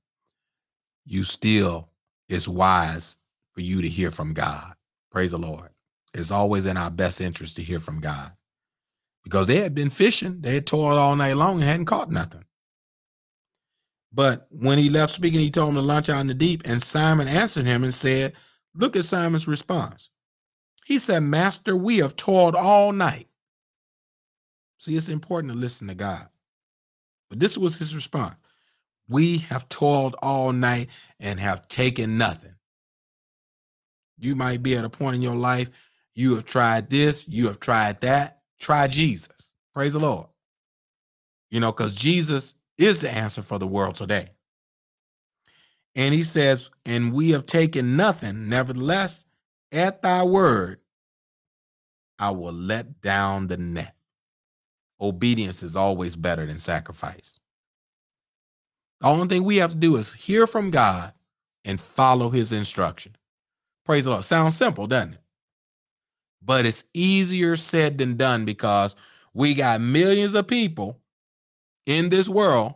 [1.06, 1.90] you still
[2.30, 3.20] it's wise
[3.54, 4.74] for you to hear from God.
[5.12, 5.70] Praise the Lord.
[6.14, 8.32] It's always in our best interest to hear from God
[9.24, 12.44] because they had been fishing, they had toiled all night long and hadn't caught nothing.
[14.12, 16.62] But when he left speaking, he told him to launch out in the deep.
[16.66, 18.34] And Simon answered him and said,
[18.76, 20.10] Look at Simon's response.
[20.86, 23.28] He said, Master, we have toiled all night.
[24.78, 26.28] See, it's important to listen to God.
[27.30, 28.36] But this was his response
[29.10, 32.56] we have toiled all night and have taken nothing.
[34.20, 35.70] You might be at a point in your life,
[36.16, 38.43] you have tried this, you have tried that.
[38.64, 39.52] Try Jesus.
[39.74, 40.28] Praise the Lord.
[41.52, 44.30] You know, because Jesus is the answer for the world today.
[45.96, 48.48] And he says, And we have taken nothing.
[48.48, 49.26] Nevertheless,
[49.74, 50.80] at thy word,
[52.18, 53.96] I will let down the net.
[55.02, 57.40] Obedience is always better than sacrifice.
[59.02, 61.12] The only thing we have to do is hear from God
[61.66, 63.18] and follow his instruction.
[63.86, 64.24] Praise the Lord.
[64.24, 65.20] Sounds simple, doesn't it?
[66.46, 68.96] But it's easier said than done because
[69.34, 71.00] we got millions of people
[71.86, 72.76] in this world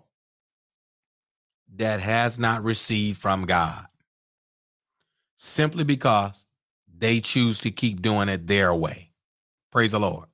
[1.76, 3.86] that has not received from God
[5.38, 6.46] simply because
[6.98, 9.12] they choose to keep doing it their way.
[9.72, 10.28] Praise the Lord.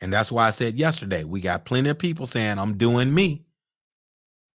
[0.00, 3.44] And that's why I said yesterday, we got plenty of people saying, I'm doing me.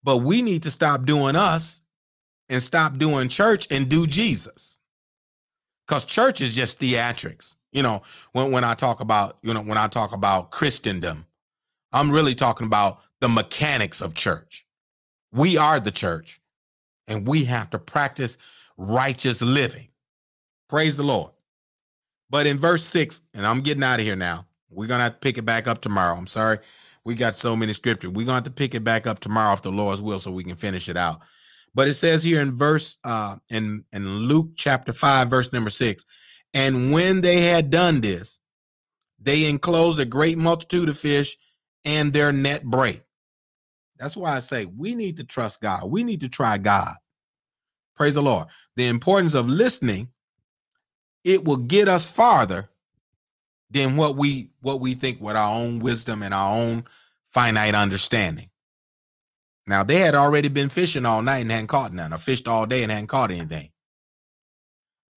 [0.03, 1.83] But we need to stop doing us
[2.49, 4.76] and stop doing church and do Jesus.
[5.87, 7.57] Because church is just theatrics.
[7.73, 11.27] You know, when, when I talk about, you know, when I talk about Christendom,
[11.93, 14.67] I'm really talking about the mechanics of church.
[15.33, 16.41] We are the church,
[17.07, 18.39] and we have to practice
[18.79, 19.89] righteous living.
[20.69, 21.33] Praise the Lord.
[22.31, 24.47] But in verse six, and I'm getting out of here now.
[24.69, 26.17] We're gonna have to pick it back up tomorrow.
[26.17, 26.59] I'm sorry.
[27.05, 28.11] We got so many scriptures.
[28.11, 30.43] We're gonna have to pick it back up tomorrow if the Lord's will, so we
[30.43, 31.21] can finish it out.
[31.77, 36.07] But it says here in verse uh in, in Luke chapter 5, verse number six,
[36.55, 38.41] and when they had done this,
[39.21, 41.37] they enclosed a great multitude of fish,
[41.85, 43.03] and their net break.
[43.99, 45.91] That's why I say we need to trust God.
[45.91, 46.95] We need to try God.
[47.95, 48.47] Praise the Lord.
[48.77, 50.09] The importance of listening,
[51.25, 52.71] it will get us farther
[53.71, 56.85] than what we what we think with our own wisdom and our own
[57.33, 58.49] finite understanding.
[59.67, 62.67] Now they had already been fishing all night and hadn't caught none, I fished all
[62.67, 63.71] day and hadn't caught anything.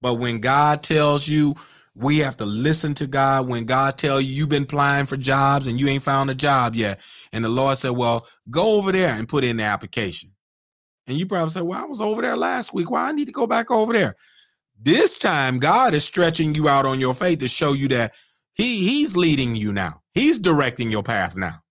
[0.01, 1.55] But when God tells you
[1.95, 5.67] we have to listen to God, when God tell you you've been applying for jobs
[5.67, 7.01] and you ain't found a job yet,
[7.33, 10.31] and the Lord said, "Well, go over there and put in the application,"
[11.07, 12.89] and you probably say, "Well, I was over there last week.
[12.89, 14.15] Why I need to go back over there?"
[14.81, 18.13] This time, God is stretching you out on your faith to show you that
[18.53, 20.01] He He's leading you now.
[20.13, 21.61] He's directing your path now.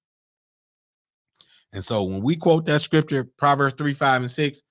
[1.72, 4.62] And so when we quote that scripture, Proverbs 3, 5, and 6,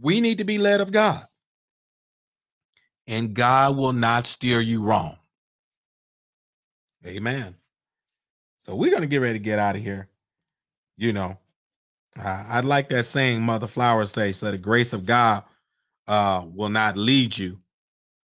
[0.00, 1.24] we need to be led of God.
[3.06, 5.16] And God will not steer you wrong.
[7.06, 7.54] Amen.
[8.58, 10.08] So we're going to get ready to get out of here.
[10.96, 11.36] You know,
[12.18, 15.44] uh, I like that saying Mother Flowers says, so the grace of God
[16.06, 17.60] uh, will not lead you,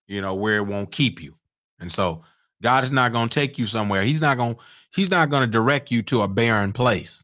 [0.07, 1.35] you know, where it won't keep you.
[1.79, 2.23] And so
[2.61, 4.03] God is not going to take you somewhere.
[4.03, 4.57] He's not going
[4.93, 7.23] he's not going to direct you to a barren place.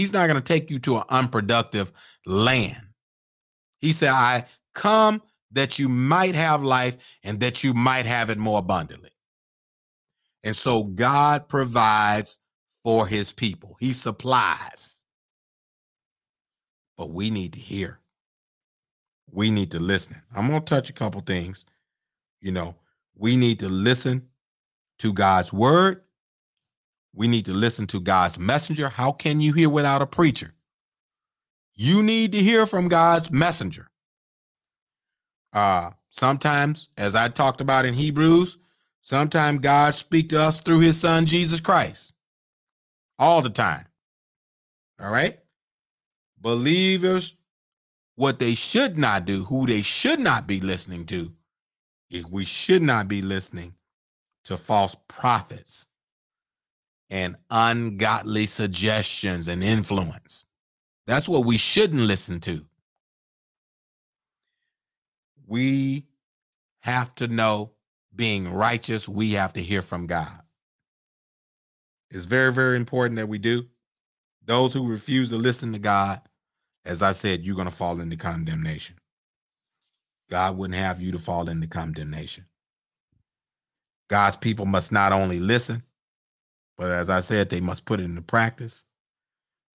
[0.00, 1.92] He's not going to take you to an unproductive
[2.24, 2.86] land.
[3.80, 5.20] He said, I come
[5.52, 9.10] that you might have life and that you might have it more abundantly.
[10.42, 12.38] And so God provides
[12.82, 15.04] for his people, he supplies.
[16.96, 17.98] But we need to hear.
[19.30, 20.16] We need to listen.
[20.34, 21.66] I'm going to touch a couple things.
[22.40, 22.74] You know,
[23.14, 24.28] we need to listen
[25.00, 26.04] to God's word
[27.12, 28.88] we need to listen to God's messenger.
[28.88, 30.52] How can you hear without a preacher?
[31.74, 33.88] You need to hear from God's messenger.
[35.52, 38.58] Uh, sometimes, as I talked about in Hebrews,
[39.00, 42.12] sometimes God speak to us through his son Jesus Christ.
[43.18, 43.86] All the time.
[45.00, 45.38] All right?
[46.38, 47.36] Believers,
[48.14, 51.32] what they should not do, who they should not be listening to,
[52.10, 53.74] is we should not be listening
[54.44, 55.86] to false prophets
[57.10, 60.46] and ungodly suggestions and influence.
[61.06, 62.64] That's what we shouldn't listen to.
[65.46, 66.06] We
[66.80, 67.72] have to know
[68.14, 70.40] being righteous, we have to hear from God.
[72.10, 73.66] It's very, very important that we do.
[74.44, 76.20] Those who refuse to listen to God,
[76.84, 78.96] as I said, you're going to fall into condemnation.
[80.28, 82.46] God wouldn't have you to fall into condemnation.
[84.08, 85.82] God's people must not only listen,
[86.80, 88.84] but as I said, they must put it into practice.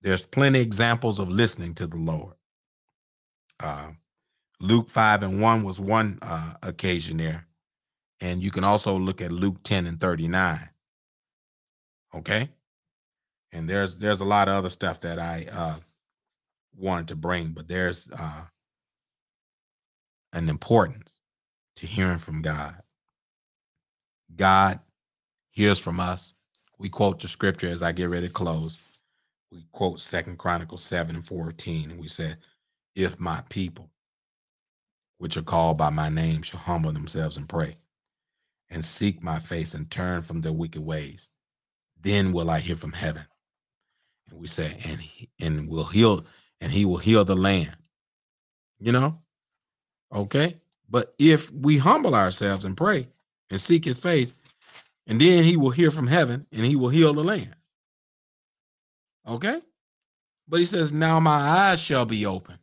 [0.02, 2.34] There's plenty examples of listening to the Lord.
[3.60, 3.90] Uh,
[4.60, 7.46] Luke 5 and 1 was one uh, occasion there.
[8.22, 10.68] And you can also look at Luke 10 and 39.
[12.16, 12.50] Okay?
[13.52, 15.76] And there's there's a lot of other stuff that I uh,
[16.76, 18.46] wanted to bring, but there's uh,
[20.34, 21.20] an importance
[21.76, 22.82] to hearing from God.
[24.36, 24.80] God
[25.52, 26.34] hears from us
[26.78, 28.78] we quote the scripture as I get ready to close.
[29.52, 32.38] We quote Second Chronicles 7 and 14, and we said,
[32.96, 33.90] If my people,
[35.18, 37.78] which are called by my name, shall humble themselves and pray,
[38.70, 41.30] and seek my face and turn from their wicked ways,
[42.02, 43.26] then will I hear from heaven.
[44.30, 46.26] And we say, and he, and will heal,
[46.60, 47.76] and he will heal the land.
[48.80, 49.20] You know?
[50.14, 50.58] Okay.
[50.90, 53.08] But if we humble ourselves and pray
[53.50, 54.36] and seek his face,
[55.08, 57.56] and then he will hear from heaven and he will heal the land.
[59.28, 59.62] Okay?
[60.48, 62.58] But he says, Now my eyes shall be open.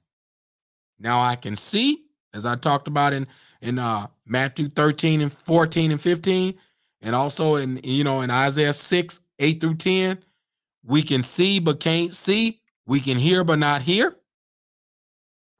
[0.98, 3.26] Now I can see, as I talked about in,
[3.60, 6.54] in uh, Matthew 13 and 14 and 15,
[7.02, 10.18] and also in you know in Isaiah 6, 8 through 10.
[10.84, 12.60] We can see but can't see.
[12.86, 14.16] We can hear but not hear.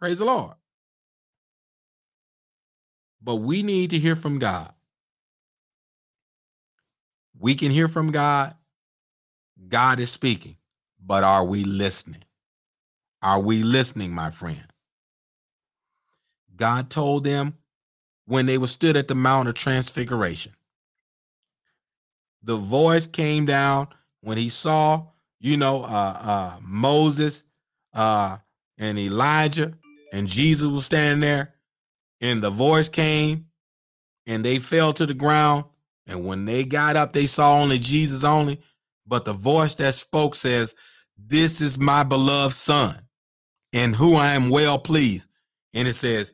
[0.01, 0.55] Praise the Lord.
[3.23, 4.73] But we need to hear from God.
[7.43, 8.55] We can hear from God.
[9.69, 10.59] God is speaking,
[11.05, 12.23] but are we listening?
[13.21, 14.65] Are we listening, my friend?
[16.55, 17.59] God told them
[18.27, 20.53] when they were stood at the Mount of Transfiguration.
[22.45, 23.89] The voice came down
[24.21, 25.07] when he saw,
[25.41, 27.45] you know, uh, uh, Moses
[27.93, 28.37] uh,
[28.79, 29.73] and Elijah,
[30.13, 31.55] and Jesus was standing there,
[32.21, 33.47] and the voice came
[34.29, 35.65] and they fell to the ground.
[36.07, 38.61] And when they got up, they saw only Jesus only.
[39.07, 40.75] But the voice that spoke says,
[41.17, 43.01] This is my beloved son,
[43.73, 45.29] in who I am well pleased.
[45.75, 46.33] And it says,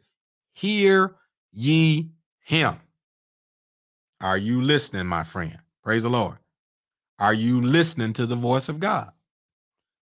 [0.55, 1.17] Hear
[1.53, 2.11] ye
[2.41, 2.75] him.
[4.21, 5.59] Are you listening, my friend?
[5.83, 6.39] Praise the Lord.
[7.19, 9.11] Are you listening to the voice of God?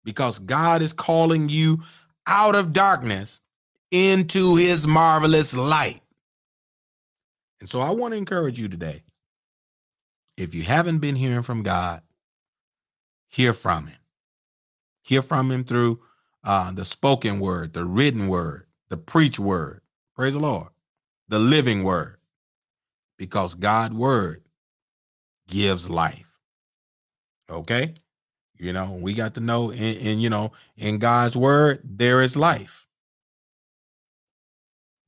[0.05, 1.83] Because God is calling you
[2.27, 3.41] out of darkness
[3.91, 6.01] into his marvelous light.
[7.61, 9.03] And so I want to encourage you today.
[10.41, 12.01] If you haven't been hearing from God,
[13.29, 13.99] hear from him.
[15.03, 16.01] Hear from him through
[16.43, 19.83] uh, the spoken word, the written word, the preach word.
[20.17, 20.69] Praise the Lord.
[21.29, 22.17] The living word.
[23.19, 24.43] Because God's word
[25.47, 26.39] gives life.
[27.51, 27.93] Okay?
[28.57, 32.35] You know, we got to know and, in you know, in God's word, there is
[32.35, 32.87] life.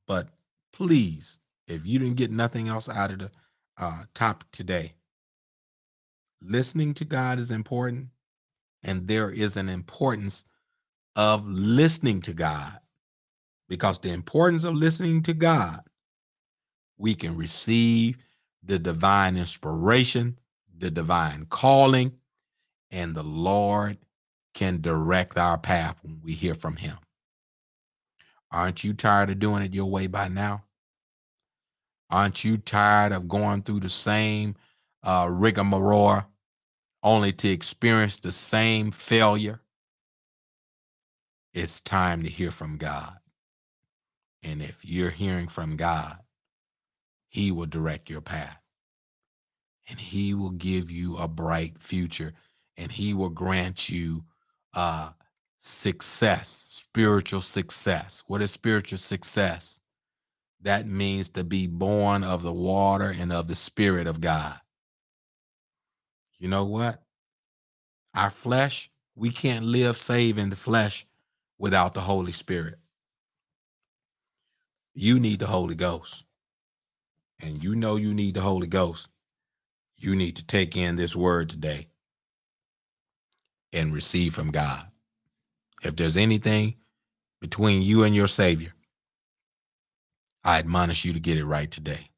[0.05, 0.27] But
[0.71, 3.31] please, if you didn't get nothing else out of the
[3.79, 4.93] uh, topic today,
[6.43, 8.09] listening to God is important,
[8.83, 10.45] and there is an importance
[11.15, 12.79] of listening to God
[13.69, 15.81] because the importance of listening to God,
[16.97, 18.17] we can receive
[18.61, 20.39] the divine inspiration,
[20.77, 22.13] the divine calling,
[22.91, 23.97] and the Lord
[24.53, 26.97] can direct our path when we hear from Him.
[28.51, 30.65] Aren't you tired of doing it your way by now?
[32.09, 34.55] Aren't you tired of going through the same
[35.01, 36.23] uh, rigmarole
[37.03, 39.61] only to experience the same failure?
[41.53, 43.17] It's time to hear from God.
[44.41, 46.17] And if you're hearing from God,
[47.29, 48.59] He will direct your path
[49.89, 52.33] and He will give you a bright future
[52.77, 54.23] and He will grant you
[54.73, 55.11] uh,
[55.59, 58.23] success, spiritual success.
[58.27, 59.79] What is spiritual success?
[60.61, 64.57] That means to be born of the water and of the Spirit of God.
[66.43, 67.01] You know what?
[68.13, 71.05] Our flesh, we can't live save in the flesh
[71.57, 72.79] without the Holy Spirit.
[74.93, 76.25] You need the Holy Ghost.
[77.41, 79.07] And you know you need the Holy Ghost.
[79.95, 81.87] You need to take in this word today
[83.71, 84.85] and receive from God.
[85.81, 86.75] If there's anything
[87.39, 88.73] between you and your Savior,
[90.43, 92.09] I admonish you to get it right today.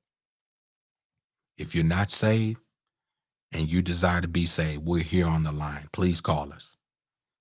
[1.60, 2.65] If you're not saved
[3.56, 5.90] and you desire to be saved, we're here on the line.
[5.94, 6.78] Please call us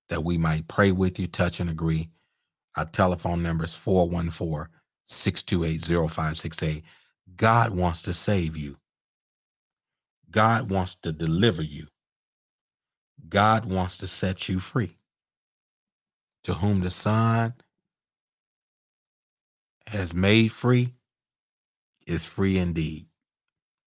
[0.09, 2.09] that we might pray with you, touch, and agree.
[2.77, 4.67] Our telephone number is 414
[5.05, 6.83] 628 0568.
[7.37, 8.77] God wants to save you,
[10.31, 11.87] God wants to deliver you.
[13.29, 14.95] God wants to set you free.
[16.45, 17.53] To whom the Son
[19.87, 20.93] has made free
[22.07, 23.07] is free indeed.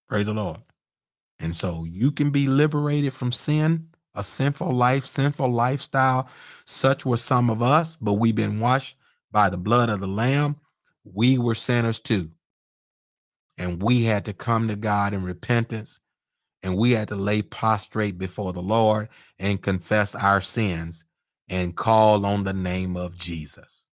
[0.09, 0.59] Praise the Lord.
[1.41, 6.29] And so you can be liberated from sin, a sinful life, sinful lifestyle.
[6.65, 8.97] Such were some of us, but we've been washed
[9.31, 10.57] by the blood of the Lamb.
[11.05, 12.31] We were sinners too.
[13.57, 16.01] And we had to come to God in repentance
[16.63, 19.09] and we had to lay prostrate before the Lord
[19.39, 21.05] and confess our sins
[21.49, 23.89] and call on the name of Jesus.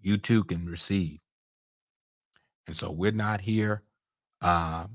[0.00, 1.20] You too can receive.
[2.66, 3.82] And so we're not here
[4.42, 4.86] uh,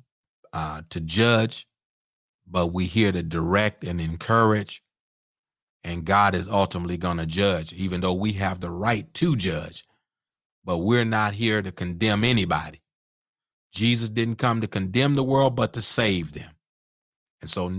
[0.56, 1.68] uh, to judge,
[2.48, 4.82] but we're here to direct and encourage.
[5.84, 9.84] And God is ultimately going to judge, even though we have the right to judge.
[10.64, 12.82] But we're not here to condemn anybody.
[13.74, 16.50] Jesus didn't come to condemn the world, but to save them.
[17.42, 17.70] And so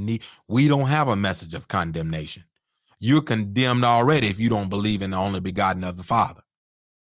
[0.46, 2.44] we don't have a message of condemnation.
[3.00, 6.42] You're condemned already if you don't believe in the only begotten of the Father.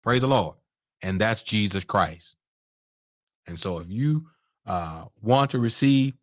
[0.03, 0.57] Praise the Lord.
[1.03, 2.37] And that's Jesus Christ.
[3.47, 4.29] And so if you
[4.67, 6.15] uh, want to receive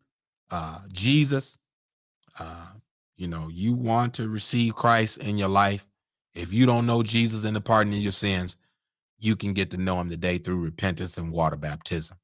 [0.50, 1.58] uh, Jesus,
[2.38, 2.72] uh,
[3.16, 5.86] you know, you want to receive Christ in your life.
[6.34, 8.58] If you don't know Jesus and the pardon of your sins,
[9.18, 12.18] you can get to know him today through repentance and water baptism.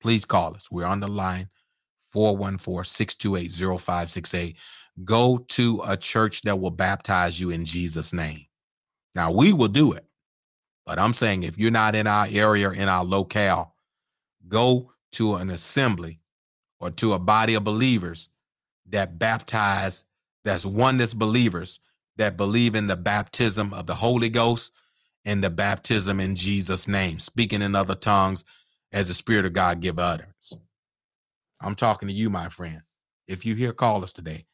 [0.00, 0.70] Please call us.
[0.70, 1.48] We're on the line
[2.12, 4.56] 414 628 0568.
[5.04, 8.46] Go to a church that will baptize you in Jesus' name.
[9.14, 10.04] Now, we will do it,
[10.86, 13.74] but I'm saying if you're not in our area, in our locale,
[14.48, 16.20] go to an assembly
[16.80, 18.28] or to a body of believers
[18.88, 20.04] that baptize,
[20.44, 21.80] that's oneness believers
[22.16, 24.72] that believe in the baptism of the Holy Ghost
[25.24, 28.44] and the baptism in Jesus' name, speaking in other tongues
[28.92, 30.52] as the Spirit of God give utterance.
[31.60, 32.82] I'm talking to you, my friend.
[33.26, 34.46] If you hear, call us today.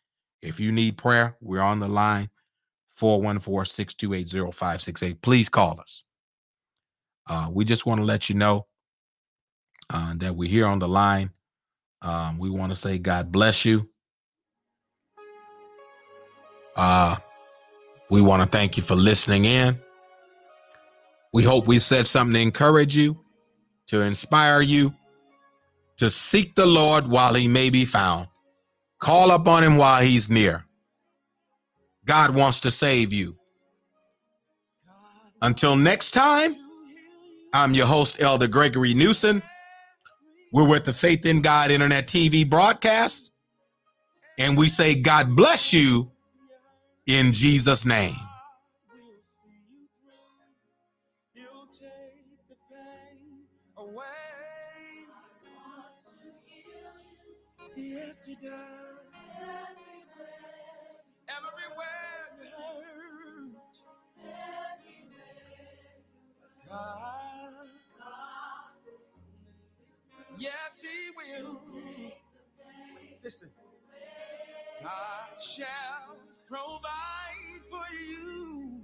[0.42, 2.30] If you need prayer, we're on the line
[2.96, 5.22] 414 628 0568.
[5.22, 6.04] Please call us.
[7.28, 8.66] Uh, we just want to let you know
[9.90, 11.30] uh, that we're here on the line.
[12.02, 13.88] Um, we want to say God bless you.
[16.76, 17.16] Uh,
[18.10, 19.78] we want to thank you for listening in.
[21.32, 23.18] We hope we said something to encourage you,
[23.88, 24.94] to inspire you,
[25.96, 28.28] to seek the Lord while he may be found.
[29.00, 30.64] Call upon him while he's near.
[32.04, 33.36] God wants to save you.
[35.42, 36.56] Until next time,
[37.52, 39.42] I'm your host, Elder Gregory Newsom.
[40.54, 43.32] We're with the Faith in God Internet TV broadcast,
[44.38, 46.12] and we say, God bless you
[47.08, 48.14] in Jesus' name.
[74.84, 78.82] God shall provide for you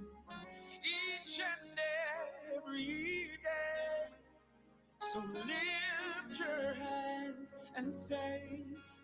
[0.82, 1.78] each and
[2.57, 4.14] every day.
[5.03, 8.62] So lift your hands and say,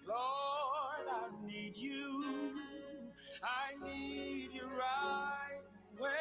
[0.08, 2.54] Lord, I need you.
[3.44, 5.60] I need you right
[5.98, 6.12] where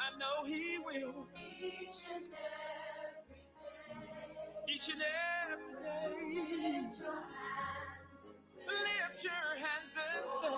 [0.00, 1.28] I know He will.
[1.60, 2.93] Each and every
[4.66, 5.04] day.
[8.66, 10.48] Lift your hands and say,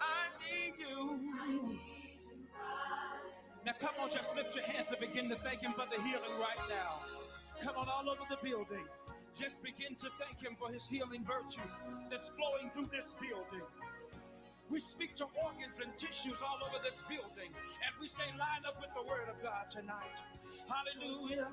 [0.00, 1.78] I need you.
[3.66, 6.36] Now, come on, just lift your hands and begin to thank Him for the healing
[6.40, 7.00] right now.
[7.60, 8.84] Come on, all over the building.
[9.36, 11.60] Just begin to thank Him for His healing virtue
[12.10, 13.66] that's flowing through this building.
[14.70, 18.80] We speak to organs and tissues all over this building, and we say, line up
[18.80, 20.12] with the Word of God tonight.
[20.68, 21.48] Hallelujah.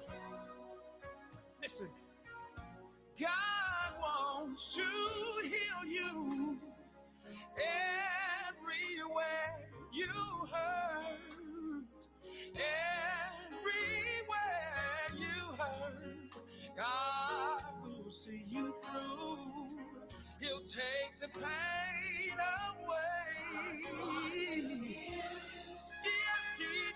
[1.65, 1.89] Listen,
[3.19, 3.29] God
[3.99, 4.83] wants to
[5.41, 6.59] heal you
[7.57, 9.57] everywhere
[9.91, 10.05] you
[10.53, 11.85] hurt.
[13.55, 16.37] Everywhere you hurt,
[16.77, 19.79] God will see you through.
[20.39, 22.37] He'll take the pain
[22.69, 23.81] away.
[26.03, 26.94] Yes, He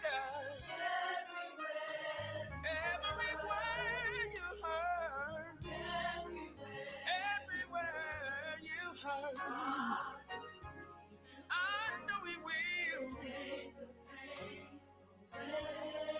[11.51, 13.10] I know He will.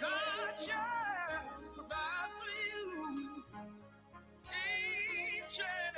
[0.02, 3.44] God shall provide for you
[4.48, 5.98] each and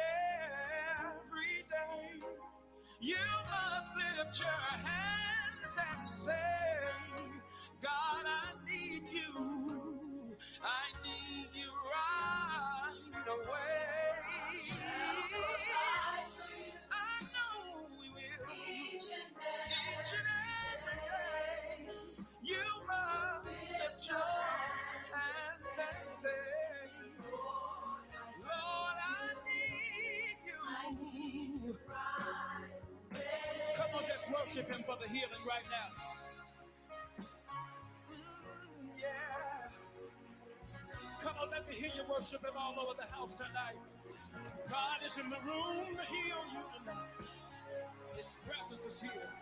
[0.99, 2.27] every day.
[3.01, 3.17] You
[3.49, 4.49] must lift your
[4.87, 6.87] hands and say,
[7.83, 9.70] God, I need you.
[34.61, 35.89] Worship Him for the healing right now.
[38.97, 39.67] Yeah.
[41.21, 43.77] Come on, let me hear you worship Him all over the house tonight.
[44.69, 47.25] God is in the room to heal you tonight.
[48.17, 49.40] His presence is here.